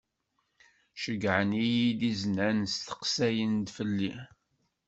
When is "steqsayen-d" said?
2.73-3.67